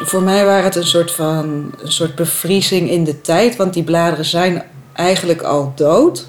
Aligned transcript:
Voor 0.00 0.22
mij 0.22 0.44
waren 0.44 0.64
het 0.64 0.76
een 0.76 0.86
soort 0.86 1.10
van 1.10 1.72
een 1.78 1.92
soort 1.92 2.14
bevriezing 2.14 2.90
in 2.90 3.04
de 3.04 3.20
tijd, 3.20 3.56
want 3.56 3.74
die 3.74 3.82
bladeren 3.82 4.24
zijn 4.24 4.62
eigenlijk 4.92 5.42
al 5.42 5.72
dood. 5.74 6.26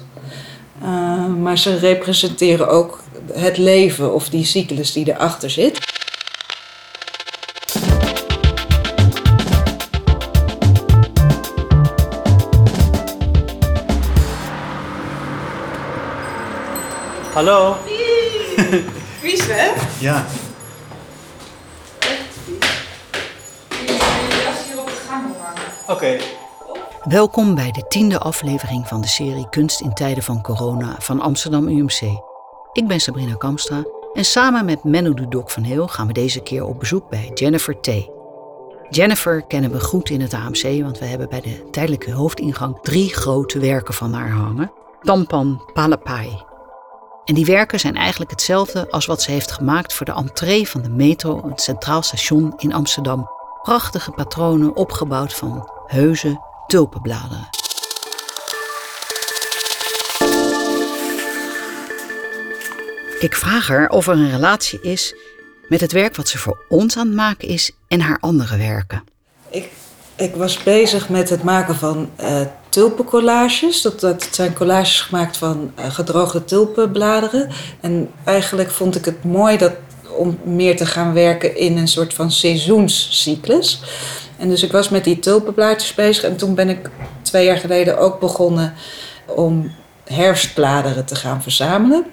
Uh, 0.82 1.26
maar 1.26 1.58
ze 1.58 1.78
representeren 1.78 2.68
ook 2.68 3.00
het 3.32 3.56
leven 3.56 4.14
of 4.14 4.28
die 4.28 4.44
cyclus 4.44 4.92
die 4.92 5.08
erachter 5.08 5.50
zit. 5.50 5.78
Hallo. 17.32 17.76
Vies, 19.20 19.46
hè? 19.46 19.70
Ja. 20.06 20.26
Oké. 25.86 26.16
Welkom 27.04 27.54
bij 27.54 27.70
de 27.70 27.86
tiende 27.88 28.18
aflevering 28.18 28.88
van 28.88 29.00
de 29.00 29.06
serie 29.06 29.48
Kunst 29.48 29.80
in 29.80 29.92
tijden 29.92 30.22
van 30.22 30.42
corona 30.42 30.96
van 30.98 31.20
Amsterdam 31.20 31.68
UMC. 31.68 32.00
Ik 32.72 32.86
ben 32.86 33.00
Sabrina 33.00 33.34
Kamstra 33.34 33.84
en 34.14 34.24
samen 34.24 34.64
met 34.64 34.84
Menno 34.84 35.14
Dudok 35.14 35.50
van 35.50 35.62
Heel 35.62 35.88
gaan 35.88 36.06
we 36.06 36.12
deze 36.12 36.40
keer 36.40 36.64
op 36.64 36.78
bezoek 36.78 37.08
bij 37.08 37.30
Jennifer 37.34 37.80
T. 37.80 37.90
Jennifer 38.90 39.42
kennen 39.42 39.70
we 39.72 39.80
goed 39.80 40.10
in 40.10 40.20
het 40.20 40.34
AMC, 40.34 40.82
want 40.82 40.98
we 40.98 41.04
hebben 41.04 41.28
bij 41.28 41.40
de 41.40 41.70
tijdelijke 41.70 42.12
hoofdingang 42.12 42.78
drie 42.82 43.14
grote 43.14 43.58
werken 43.58 43.94
van 43.94 44.12
haar 44.12 44.30
hangen. 44.30 44.72
Tampan 45.00 45.70
Palapai. 45.72 46.44
En 47.24 47.34
die 47.34 47.44
werken 47.44 47.80
zijn 47.80 47.96
eigenlijk 47.96 48.30
hetzelfde 48.30 48.90
als 48.90 49.06
wat 49.06 49.22
ze 49.22 49.30
heeft 49.30 49.52
gemaakt 49.52 49.92
voor 49.92 50.06
de 50.06 50.12
entree 50.12 50.68
van 50.68 50.82
de 50.82 50.90
metro, 50.90 51.48
het 51.48 51.60
Centraal 51.60 52.02
Station 52.02 52.52
in 52.56 52.74
Amsterdam. 52.74 53.30
Prachtige 53.62 54.10
patronen 54.10 54.76
opgebouwd 54.76 55.34
van 55.34 55.74
heuse 55.86 56.40
tulpenbladeren. 56.66 57.48
Ik 63.18 63.34
vraag 63.34 63.68
haar 63.68 63.88
of 63.88 64.06
er 64.06 64.12
een 64.14 64.30
relatie 64.30 64.80
is 64.80 65.14
met 65.68 65.80
het 65.80 65.92
werk 65.92 66.16
wat 66.16 66.28
ze 66.28 66.38
voor 66.38 66.58
ons 66.68 66.96
aan 66.96 67.06
het 67.06 67.16
maken 67.16 67.48
is 67.48 67.70
en 67.88 68.00
haar 68.00 68.18
andere 68.20 68.56
werken. 68.56 69.04
Ik, 69.50 69.68
ik 70.16 70.34
was 70.34 70.62
bezig 70.62 71.08
met 71.08 71.30
het 71.30 71.42
maken 71.42 71.74
van 71.74 72.10
uh, 72.20 72.40
tulpencollages. 72.68 73.82
Dat, 73.82 74.00
dat 74.00 74.28
zijn 74.30 74.54
collages 74.54 75.00
gemaakt 75.00 75.36
van 75.36 75.72
uh, 75.78 75.90
gedroogde 75.90 76.44
tulpenbladeren. 76.44 77.50
En 77.80 78.10
eigenlijk 78.24 78.70
vond 78.70 78.96
ik 78.96 79.04
het 79.04 79.24
mooi 79.24 79.56
dat, 79.56 79.72
om 80.08 80.38
meer 80.44 80.76
te 80.76 80.86
gaan 80.86 81.12
werken 81.12 81.56
in 81.56 81.76
een 81.76 81.88
soort 81.88 82.14
van 82.14 82.30
seizoenscyclus. 82.30 83.80
En 84.38 84.48
dus 84.48 84.62
ik 84.62 84.72
was 84.72 84.88
met 84.88 85.04
die 85.04 85.18
tulpenblaadjes 85.18 85.94
bezig. 85.94 86.24
En 86.24 86.36
toen 86.36 86.54
ben 86.54 86.68
ik 86.68 86.90
twee 87.22 87.44
jaar 87.44 87.56
geleden 87.56 87.98
ook 87.98 88.20
begonnen 88.20 88.74
om 89.26 89.72
herfstbladeren 90.04 91.04
te 91.04 91.14
gaan 91.14 91.42
verzamelen. 91.42 92.04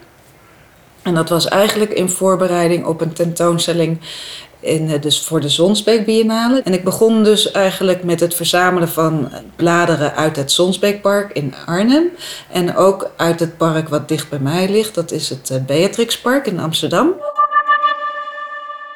En 1.01 1.13
dat 1.13 1.29
was 1.29 1.47
eigenlijk 1.47 1.91
in 1.91 2.09
voorbereiding 2.09 2.85
op 2.85 3.01
een 3.01 3.13
tentoonstelling 3.13 3.99
in, 4.63 4.99
dus 4.99 5.21
voor 5.21 5.39
de 5.39 5.49
Zonsbeek 5.49 6.05
Biennale. 6.05 6.61
En 6.63 6.73
ik 6.73 6.83
begon 6.83 7.23
dus 7.23 7.51
eigenlijk 7.51 8.03
met 8.03 8.19
het 8.19 8.35
verzamelen 8.35 8.89
van 8.89 9.31
bladeren 9.55 10.15
uit 10.15 10.35
het 10.35 10.51
Zonsbeekpark 10.51 11.31
in 11.31 11.53
Arnhem. 11.65 12.09
En 12.51 12.75
ook 12.75 13.11
uit 13.15 13.39
het 13.39 13.57
park 13.57 13.89
wat 13.89 14.07
dicht 14.07 14.29
bij 14.29 14.39
mij 14.39 14.69
ligt. 14.69 14.95
Dat 14.95 15.11
is 15.11 15.29
het 15.29 15.49
eh, 15.49 15.57
Beatrixpark 15.65 16.47
in 16.47 16.59
Amsterdam. 16.59 17.13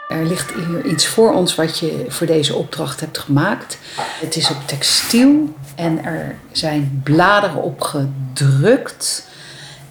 Er 0.07 0.25
ligt 0.25 0.53
hier 0.53 0.85
iets 0.85 1.07
voor 1.07 1.33
ons 1.33 1.55
wat 1.55 1.79
je 1.79 2.05
voor 2.07 2.27
deze 2.27 2.55
opdracht 2.55 2.99
hebt 2.99 3.17
gemaakt. 3.17 3.77
Het 3.95 4.35
is 4.35 4.49
op 4.49 4.57
textiel 4.65 5.53
en 5.75 6.05
er 6.05 6.35
zijn 6.51 7.01
bladeren 7.03 7.63
op 7.63 7.81
gedrukt. 7.81 9.27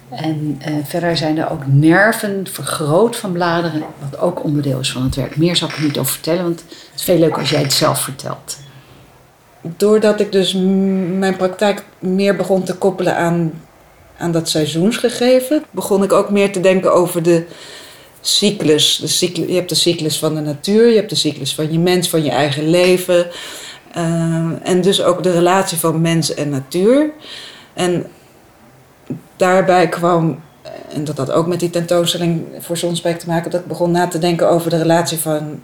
En 0.09 0.61
uh, 0.67 0.75
verder 0.83 1.17
zijn 1.17 1.37
er 1.37 1.51
ook 1.51 1.61
nerven 1.65 2.47
vergroot 2.51 3.15
van 3.15 3.31
bladeren, 3.31 3.83
wat 4.09 4.19
ook 4.19 4.43
onderdeel 4.43 4.79
is 4.79 4.91
van 4.91 5.03
het 5.03 5.15
werk. 5.15 5.37
Meer 5.37 5.55
zal 5.55 5.67
ik 5.67 5.75
er 5.75 5.83
niet 5.83 5.97
over 5.97 6.11
vertellen, 6.11 6.43
want 6.43 6.59
het 6.59 6.91
is 6.95 7.03
veel 7.03 7.19
leuker 7.19 7.39
als 7.39 7.49
jij 7.49 7.61
het 7.61 7.73
zelf 7.73 8.01
vertelt. 8.01 8.57
Doordat 9.61 10.19
ik 10.19 10.31
dus 10.31 10.53
mijn 11.17 11.35
praktijk 11.37 11.83
meer 11.99 12.35
begon 12.35 12.63
te 12.63 12.75
koppelen 12.75 13.15
aan, 13.15 13.51
aan 14.17 14.31
dat 14.31 14.49
seizoensgegeven, 14.49 15.63
begon 15.71 16.03
ik 16.03 16.13
ook 16.13 16.29
meer 16.29 16.51
te 16.51 16.59
denken 16.59 16.93
over 16.93 17.23
de 17.23 17.45
cyclus. 18.21 18.95
De. 18.95 19.47
Je 19.47 19.53
hebt 19.53 19.69
de 19.69 19.75
cyclus 19.75 20.19
van 20.19 20.35
de 20.35 20.41
natuur, 20.41 20.87
je 20.89 20.95
hebt 20.95 21.09
de 21.09 21.15
cyclus 21.15 21.55
van 21.55 21.71
je 21.71 21.79
mens, 21.79 22.09
van 22.09 22.23
je 22.23 22.29
eigen 22.29 22.69
leven. 22.69 23.27
Uh, 23.97 24.51
en 24.63 24.81
dus 24.81 25.03
ook 25.03 25.23
de 25.23 25.31
relatie 25.31 25.77
van 25.77 26.01
mens 26.01 26.33
en 26.33 26.49
natuur. 26.49 27.11
En 27.73 28.05
daarbij 29.35 29.89
kwam, 29.89 30.39
en 30.93 31.03
dat 31.03 31.17
had 31.17 31.31
ook 31.31 31.47
met 31.47 31.59
die 31.59 31.69
tentoonstelling 31.69 32.43
voor 32.59 32.77
Zonsbeek 32.77 33.19
te 33.19 33.27
maken, 33.27 33.51
dat 33.51 33.61
ik 33.61 33.67
begon 33.67 33.91
na 33.91 34.07
te 34.07 34.19
denken 34.19 34.49
over 34.49 34.69
de 34.69 34.77
relatie 34.77 35.17
van 35.17 35.61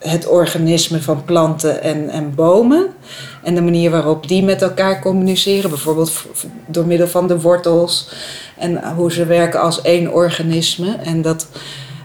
het 0.00 0.28
organisme 0.28 1.02
van 1.02 1.24
planten 1.24 1.82
en, 1.82 2.08
en 2.08 2.34
bomen. 2.34 2.86
En 3.42 3.54
de 3.54 3.62
manier 3.62 3.90
waarop 3.90 4.28
die 4.28 4.42
met 4.42 4.62
elkaar 4.62 5.00
communiceren, 5.00 5.70
bijvoorbeeld 5.70 6.12
door 6.66 6.86
middel 6.86 7.08
van 7.08 7.26
de 7.26 7.40
wortels. 7.40 8.08
En 8.58 8.94
hoe 8.94 9.12
ze 9.12 9.26
werken 9.26 9.60
als 9.60 9.82
één 9.82 10.12
organisme. 10.12 10.96
En 10.96 11.22
dat 11.22 11.46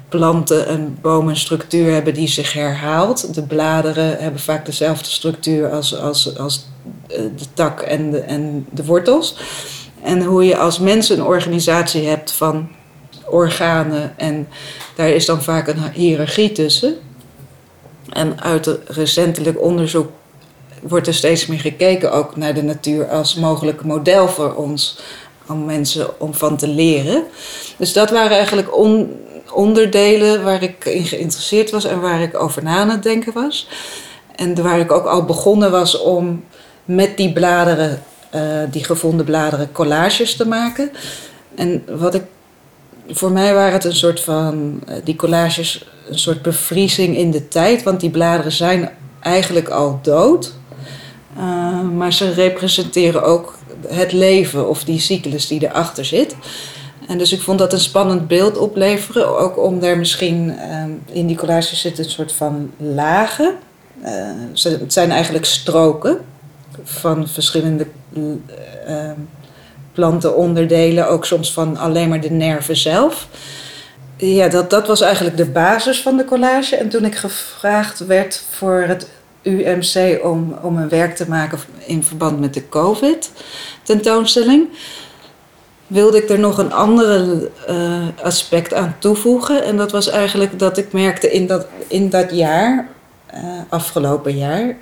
planten 0.10 0.68
en 0.68 0.98
bomen 1.02 1.30
een 1.30 1.40
structuur 1.40 1.94
hebben 1.94 2.14
die 2.14 2.28
zich 2.28 2.54
herhaalt. 2.54 3.34
De 3.34 3.44
bladeren 3.44 4.18
hebben 4.20 4.42
vaak 4.42 4.66
dezelfde 4.66 5.10
structuur 5.10 5.70
als, 5.70 6.00
als, 6.00 6.38
als 6.38 6.68
eh, 7.08 7.18
de 7.18 7.46
tak 7.54 7.82
en 7.82 8.12
de, 8.12 8.20
en 8.20 8.66
de 8.72 8.86
wortels. 8.86 9.38
En 10.04 10.24
hoe 10.24 10.46
je 10.46 10.58
als 10.58 10.80
mens 10.80 11.10
een 11.10 11.24
organisatie 11.24 12.08
hebt 12.08 12.32
van 12.32 12.68
organen 13.30 14.14
en 14.18 14.48
daar 14.96 15.10
is 15.10 15.26
dan 15.26 15.44
vaak 15.44 15.68
een 15.68 15.92
hiërarchie 15.94 16.52
tussen. 16.52 16.96
En 18.16 18.42
uit 18.42 18.70
recentelijk 18.88 19.62
onderzoek 19.62 20.10
wordt 20.82 21.08
er 21.08 21.14
steeds 21.14 21.46
meer 21.46 21.60
gekeken 21.60 22.12
ook 22.12 22.36
naar 22.36 22.54
de 22.54 22.64
natuur 22.64 23.08
als 23.08 23.36
mogelijk 23.36 23.84
model 23.84 24.28
voor 24.28 24.54
ons, 24.54 25.00
om 25.48 25.66
mensen 25.66 26.20
om 26.20 26.34
van 26.34 26.58
te 26.58 26.68
leren. 26.68 27.24
Dus 27.78 27.94
dat 27.94 28.10
waren 28.10 28.38
eigenlijk 28.38 28.78
onderdelen 29.54 30.44
waar 30.44 30.64
ik 30.64 30.86
in 30.86 31.06
geïnteresseerd 31.06 31.72
was 31.72 31.86
en 31.86 32.02
waar 32.02 32.22
ik 32.22 32.40
over 32.40 32.64
na 32.64 32.78
aan 32.78 32.90
het 32.90 33.04
denken 33.04 33.34
was. 33.34 33.68
En 34.36 34.64
waar 34.64 34.80
ik 34.80 34.92
ook 34.92 35.06
al 35.06 35.26
begonnen 35.26 35.72
was 35.72 36.00
om 36.00 36.44
met 36.86 37.18
die 37.18 37.34
bladeren 37.34 38.04
uh, 38.36 38.42
die 38.72 38.84
gevonden 38.84 39.26
bladeren 39.26 39.72
collages 39.72 40.36
te 40.36 40.48
maken. 40.48 40.92
En 41.56 41.84
wat 41.98 42.14
ik, 42.14 42.24
voor 43.08 43.32
mij 43.32 43.54
waren 43.54 43.74
het 43.74 43.84
een 43.84 43.96
soort 43.96 44.20
van, 44.20 44.80
uh, 44.90 44.96
die 45.04 45.16
collages, 45.16 45.86
een 46.10 46.20
soort 46.20 46.42
bevriezing 46.42 47.18
in 47.18 47.32
de 47.32 47.48
tijd, 47.48 47.84
want 47.84 48.00
die 48.00 48.10
bladeren 48.10 48.52
zijn 48.52 48.90
eigenlijk 49.20 49.70
al 49.70 50.00
dood. 50.02 50.54
Uh, 51.38 51.82
maar 51.82 52.14
ze 52.14 52.34
representeren 52.34 53.24
ook 53.24 53.58
het 53.88 54.12
leven 54.12 54.70
of 54.70 54.84
die 54.84 55.00
cyclus 55.00 55.48
die 55.48 55.64
erachter 55.64 56.06
zit. 56.06 56.36
En 57.08 57.18
dus 57.18 57.32
ik 57.32 57.42
vond 57.42 57.60
dat 57.60 57.74
een 57.74 57.80
spannend 57.80 58.28
beeld 58.28 58.58
opleveren. 58.58 59.38
Ook 59.38 59.58
om 59.58 59.80
daar 59.80 59.98
misschien 59.98 60.56
in 61.12 61.28
die 61.28 61.36
collages 61.38 61.82
zitten 61.82 62.04
een 62.04 62.10
soort 62.10 62.32
van 62.32 62.72
lagen. 62.78 63.56
het 64.62 64.94
zijn 64.94 65.12
eigenlijk 65.12 65.46
stroken 65.46 66.18
van 66.84 67.28
verschillende 67.28 67.88
plantenonderdelen, 69.96 71.10
ook 71.10 71.26
soms 71.26 71.54
van 71.54 71.78
alleen 71.78 72.10
maar 72.10 72.22
de 72.22 72.32
nerven 72.32 72.78
zelf. 72.78 73.28
Ja, 74.18 74.48
dat, 74.48 74.70
dat 74.70 74.88
was 74.88 75.02
eigenlijk 75.02 75.38
de 75.38 75.50
basis 75.50 76.02
van 76.02 76.18
de 76.18 76.26
collage. 76.26 76.76
En 76.76 76.90
toen 76.90 77.06
ik 77.06 77.16
gevraagd 77.16 78.06
werd 78.06 78.44
voor 78.50 78.84
het 78.88 79.10
UMC 79.42 80.20
om, 80.24 80.58
om 80.62 80.78
een 80.78 80.90
werk 80.90 81.16
te 81.16 81.30
maken 81.30 81.60
in 81.86 82.04
verband 82.04 82.40
met 82.40 82.54
de 82.54 82.70
COVID-tentoonstelling, 82.70 84.68
wilde 85.88 86.18
ik 86.18 86.30
er 86.30 86.40
nog 86.40 86.58
een 86.58 86.74
andere 86.74 87.50
uh, 87.70 88.08
aspect 88.24 88.74
aan 88.74 88.96
toevoegen. 89.00 89.64
En 89.64 89.78
dat 89.78 89.92
was 89.92 90.10
eigenlijk 90.10 90.60
dat 90.60 90.78
ik 90.78 90.92
merkte 90.92 91.32
in 91.32 91.48
dat, 91.48 91.68
in 91.88 92.10
dat 92.10 92.32
jaar, 92.32 92.88
uh, 93.34 93.40
afgelopen 93.70 94.38
jaar, 94.38 94.76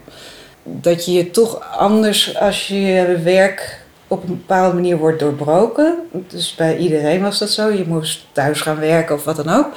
dat 0.64 1.06
je 1.06 1.12
je 1.12 1.32
toch 1.32 1.78
anders 1.78 2.38
als 2.38 2.68
je 2.68 3.20
werk 3.24 3.83
op 4.08 4.24
een 4.24 4.38
bepaalde 4.38 4.76
manier 4.76 4.98
wordt 4.98 5.20
doorbroken. 5.20 5.96
Dus 6.28 6.56
bij 6.56 6.78
iedereen 6.78 7.22
was 7.22 7.40
dat 7.40 7.50
zo. 7.50 7.70
Je 7.70 7.86
moest 7.88 8.26
thuis 8.32 8.62
gaan 8.62 8.80
werken 8.80 9.16
of 9.16 9.24
wat 9.24 9.36
dan 9.36 9.50
ook. 9.50 9.68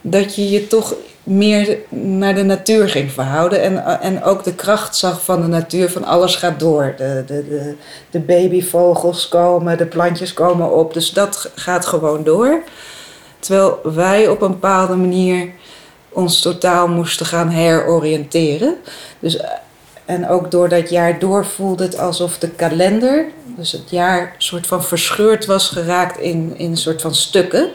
Dat 0.00 0.34
je 0.34 0.50
je 0.50 0.66
toch 0.66 0.94
meer 1.22 1.78
naar 1.88 2.34
de 2.34 2.42
natuur 2.42 2.88
ging 2.88 3.12
verhouden. 3.12 3.62
En, 3.62 4.00
en 4.00 4.22
ook 4.22 4.44
de 4.44 4.54
kracht 4.54 4.96
zag 4.96 5.24
van 5.24 5.42
de 5.42 5.48
natuur, 5.48 5.90
van 5.90 6.04
alles 6.04 6.36
gaat 6.36 6.60
door. 6.60 6.94
De, 6.96 7.22
de, 7.26 7.48
de, 7.48 7.74
de 8.10 8.18
babyvogels 8.18 9.28
komen, 9.28 9.78
de 9.78 9.86
plantjes 9.86 10.34
komen 10.34 10.72
op. 10.72 10.94
Dus 10.94 11.10
dat 11.10 11.50
gaat 11.54 11.86
gewoon 11.86 12.24
door. 12.24 12.62
Terwijl 13.38 13.80
wij 13.82 14.28
op 14.28 14.42
een 14.42 14.50
bepaalde 14.50 14.96
manier 14.96 15.50
ons 16.08 16.40
totaal 16.40 16.88
moesten 16.88 17.26
gaan 17.26 17.48
heroriënteren. 17.48 18.76
Dus, 19.18 19.36
eh, 19.36 19.50
en 20.10 20.28
ook 20.28 20.50
door 20.50 20.68
dat 20.68 20.90
jaar 20.90 21.18
door 21.18 21.46
voelde 21.46 21.82
het 21.82 21.98
alsof 21.98 22.38
de 22.38 22.50
kalender, 22.50 23.24
dus 23.56 23.72
het 23.72 23.90
jaar, 23.90 24.34
soort 24.38 24.66
van 24.66 24.84
verscheurd 24.84 25.46
was 25.46 25.68
geraakt 25.68 26.18
in, 26.18 26.52
in 26.56 26.70
een 26.70 26.76
soort 26.76 27.00
van 27.00 27.14
stukken. 27.14 27.70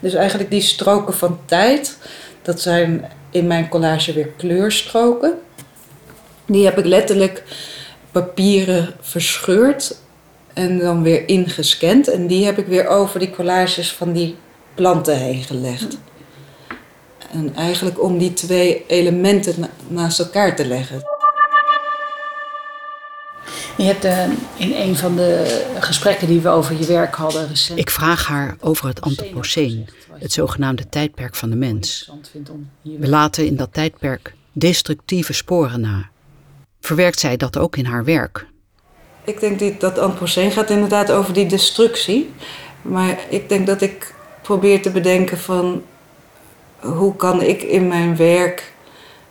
Dus 0.00 0.14
eigenlijk 0.14 0.50
die 0.50 0.60
stroken 0.60 1.14
van 1.14 1.38
tijd, 1.44 1.98
dat 2.42 2.60
zijn 2.60 3.10
in 3.30 3.46
mijn 3.46 3.68
collage 3.68 4.12
weer 4.12 4.28
kleurstroken. 4.36 5.32
Die 6.46 6.64
heb 6.64 6.78
ik 6.78 6.84
letterlijk 6.84 7.42
papieren 8.12 8.94
verscheurd 9.00 9.96
en 10.54 10.78
dan 10.78 11.02
weer 11.02 11.28
ingescand. 11.28 12.08
En 12.08 12.26
die 12.26 12.44
heb 12.44 12.58
ik 12.58 12.66
weer 12.66 12.86
over 12.86 13.18
die 13.18 13.30
collages 13.30 13.92
van 13.92 14.12
die 14.12 14.36
planten 14.74 15.16
heen 15.16 15.42
gelegd. 15.42 15.98
En 17.32 17.54
eigenlijk 17.54 18.02
om 18.02 18.18
die 18.18 18.32
twee 18.32 18.84
elementen 18.86 19.70
naast 19.88 20.18
elkaar 20.18 20.56
te 20.56 20.66
leggen. 20.66 21.16
Je 23.78 23.84
hebt 23.84 24.04
uh, 24.04 24.22
in 24.56 24.72
een 24.72 24.96
van 24.96 25.16
de 25.16 25.62
gesprekken 25.78 26.26
die 26.26 26.40
we 26.40 26.48
over 26.48 26.78
je 26.78 26.86
werk 26.86 27.14
hadden 27.14 27.48
recent... 27.48 27.78
Ik 27.78 27.90
vraag 27.90 28.26
haar 28.26 28.56
over 28.60 28.88
het 28.88 29.00
Anthropoceen, 29.00 29.88
het 30.12 30.32
zogenaamde 30.32 30.88
tijdperk 30.88 31.34
van 31.34 31.50
de 31.50 31.56
mens. 31.56 32.10
We 32.82 33.08
laten 33.08 33.46
in 33.46 33.56
dat 33.56 33.72
tijdperk 33.72 34.34
destructieve 34.52 35.32
sporen 35.32 35.80
na. 35.80 36.08
Verwerkt 36.80 37.18
zij 37.20 37.36
dat 37.36 37.58
ook 37.58 37.76
in 37.76 37.84
haar 37.84 38.04
werk? 38.04 38.46
Ik 39.24 39.40
denk 39.40 39.58
dat 39.58 39.80
dat 39.80 39.98
Anthropoceen 39.98 40.50
gaat 40.50 40.70
inderdaad 40.70 41.10
over 41.10 41.32
die 41.32 41.46
destructie. 41.46 42.30
Maar 42.82 43.18
ik 43.28 43.48
denk 43.48 43.66
dat 43.66 43.80
ik 43.80 44.14
probeer 44.42 44.82
te 44.82 44.90
bedenken 44.90 45.38
van... 45.38 45.82
hoe 46.78 47.16
kan 47.16 47.42
ik 47.42 47.62
in 47.62 47.88
mijn 47.88 48.16
werk 48.16 48.72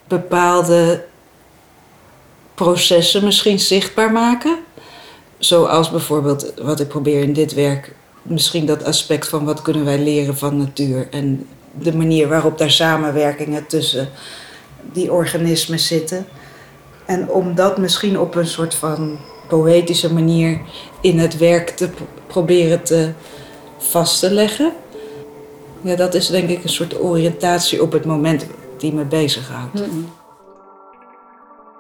bepaalde 0.08 1.06
processen 2.57 3.24
misschien 3.24 3.59
zichtbaar 3.59 4.12
maken. 4.12 4.57
Zoals 5.38 5.92
bijvoorbeeld 5.92 6.54
wat 6.62 6.80
ik 6.80 6.88
probeer 6.88 7.21
in 7.21 7.33
dit 7.33 7.54
werk. 7.54 7.94
Misschien 8.21 8.65
dat 8.65 8.83
aspect 8.83 9.27
van 9.27 9.45
wat 9.45 9.62
kunnen 9.62 9.86
wij 9.86 10.00
leren 10.00 10.38
van 10.38 10.57
natuur. 10.57 11.07
En 11.12 11.48
de 11.71 11.95
manier 11.95 12.27
waarop 12.27 12.57
daar 12.57 12.71
samenwerkingen 12.71 13.68
tussen 13.68 14.09
die 14.92 15.12
organismen 15.12 15.80
zitten. 15.80 16.25
En 17.06 17.30
om 17.30 17.56
dat 17.56 17.77
misschien 17.77 18.19
op 18.19 18.36
een 18.36 18.48
soort 18.48 18.74
van 18.74 19.18
poëtische 19.48 20.13
manier 20.13 20.62
in 21.01 21.19
het 21.19 21.38
werk 21.38 21.69
te 21.69 21.89
proberen 22.27 22.83
te 22.83 23.12
vast 23.77 24.19
te 24.19 24.31
leggen. 24.31 24.71
Ja, 25.81 25.95
dat 25.95 26.13
is 26.13 26.27
denk 26.27 26.50
ik 26.50 26.63
een 26.63 26.69
soort 26.69 27.00
oriëntatie 27.01 27.81
op 27.81 27.92
het 27.92 28.06
moment 28.06 28.45
die 28.77 28.94
me 28.94 29.04
bezighoudt. 29.04 29.81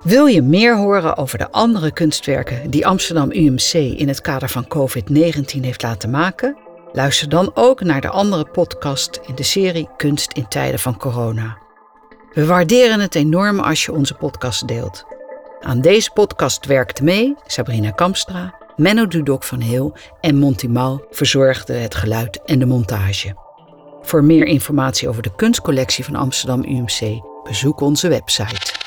Wil 0.03 0.25
je 0.25 0.41
meer 0.41 0.77
horen 0.77 1.17
over 1.17 1.37
de 1.37 1.51
andere 1.51 1.91
kunstwerken 1.91 2.69
die 2.69 2.87
Amsterdam 2.87 3.31
UMC 3.31 3.73
in 3.73 4.07
het 4.07 4.21
kader 4.21 4.49
van 4.49 4.67
COVID-19 4.67 5.59
heeft 5.61 5.81
laten 5.81 6.09
maken? 6.09 6.57
Luister 6.91 7.29
dan 7.29 7.51
ook 7.53 7.81
naar 7.81 8.01
de 8.01 8.09
andere 8.09 8.45
podcast 8.45 9.19
in 9.25 9.35
de 9.35 9.43
serie 9.43 9.89
Kunst 9.97 10.33
in 10.33 10.47
tijden 10.47 10.79
van 10.79 10.97
corona. 10.97 11.57
We 12.33 12.45
waarderen 12.45 12.99
het 12.99 13.15
enorm 13.15 13.59
als 13.59 13.85
je 13.85 13.93
onze 13.93 14.13
podcast 14.13 14.67
deelt. 14.67 15.05
Aan 15.59 15.81
deze 15.81 16.11
podcast 16.11 16.65
werkte 16.65 17.03
mee 17.03 17.35
Sabrina 17.45 17.91
Kamstra, 17.91 18.55
Menno 18.75 19.07
Dudok 19.07 19.43
van 19.43 19.61
Heel 19.61 19.97
en 20.21 20.37
Monty 20.37 20.67
Mal 20.67 21.05
verzorgde 21.09 21.73
het 21.73 21.95
geluid 21.95 22.43
en 22.45 22.59
de 22.59 22.65
montage. 22.65 23.35
Voor 24.01 24.23
meer 24.23 24.45
informatie 24.45 25.09
over 25.09 25.21
de 25.21 25.35
kunstcollectie 25.35 26.03
van 26.03 26.15
Amsterdam 26.15 26.63
UMC 26.63 27.21
bezoek 27.43 27.81
onze 27.81 28.07
website. 28.07 28.86